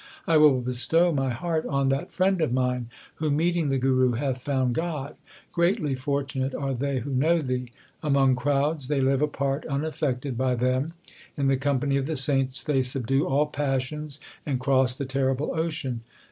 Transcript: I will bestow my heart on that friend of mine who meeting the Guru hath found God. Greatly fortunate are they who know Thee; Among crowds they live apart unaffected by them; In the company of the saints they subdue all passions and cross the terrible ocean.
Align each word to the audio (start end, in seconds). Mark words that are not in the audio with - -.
I 0.25 0.35
will 0.37 0.61
bestow 0.61 1.11
my 1.11 1.29
heart 1.29 1.63
on 1.67 1.89
that 1.89 2.11
friend 2.11 2.41
of 2.41 2.51
mine 2.51 2.89
who 3.17 3.29
meeting 3.29 3.69
the 3.69 3.77
Guru 3.77 4.13
hath 4.13 4.41
found 4.41 4.73
God. 4.73 5.15
Greatly 5.51 5.93
fortunate 5.93 6.55
are 6.55 6.73
they 6.73 7.01
who 7.01 7.11
know 7.13 7.39
Thee; 7.39 7.71
Among 8.01 8.33
crowds 8.35 8.87
they 8.87 8.99
live 8.99 9.21
apart 9.21 9.63
unaffected 9.67 10.35
by 10.39 10.55
them; 10.55 10.93
In 11.37 11.49
the 11.49 11.55
company 11.55 11.97
of 11.97 12.07
the 12.07 12.15
saints 12.15 12.63
they 12.63 12.81
subdue 12.81 13.27
all 13.27 13.45
passions 13.45 14.19
and 14.43 14.59
cross 14.59 14.95
the 14.95 15.05
terrible 15.05 15.53
ocean. 15.55 16.01